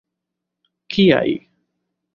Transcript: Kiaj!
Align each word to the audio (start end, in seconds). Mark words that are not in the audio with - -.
Kiaj! 0.95 1.39